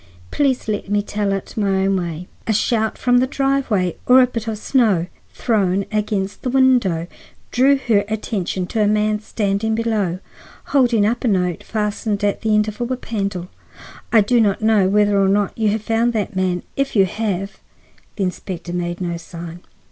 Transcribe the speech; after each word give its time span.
Please 0.31 0.67
let 0.67 0.89
me 0.89 1.03
tell 1.03 1.31
it 1.31 1.55
my 1.55 1.85
own 1.85 1.95
way. 1.95 2.27
A 2.47 2.53
shout 2.53 2.97
from 2.97 3.19
the 3.19 3.27
driveway, 3.27 3.97
or 4.07 4.19
a 4.19 4.25
bit 4.25 4.47
of 4.47 4.57
snow 4.57 5.05
thrown 5.35 5.85
against 5.91 6.41
the 6.41 6.49
window, 6.49 7.05
drew 7.51 7.77
her 7.77 8.03
attention 8.09 8.65
to 8.65 8.81
a 8.81 8.87
man 8.87 9.19
standing 9.19 9.75
below, 9.75 10.17
holding 10.73 11.05
up 11.05 11.23
a 11.23 11.27
note 11.27 11.61
fastened 11.63 12.19
to 12.21 12.35
the 12.41 12.55
end 12.55 12.67
of 12.67 12.81
a 12.81 12.83
whip 12.83 13.05
handle. 13.05 13.49
I 14.11 14.21
do 14.21 14.41
not 14.41 14.63
know 14.63 14.89
whether 14.89 15.21
or 15.23 15.29
not 15.29 15.55
you 15.55 15.69
have 15.69 15.83
found 15.83 16.13
that 16.13 16.35
man. 16.35 16.63
If 16.75 16.95
you 16.95 17.05
have—" 17.05 17.59
The 18.15 18.23
inspector 18.23 18.73
made 18.73 19.01
no 19.01 19.17
sign. 19.17 19.59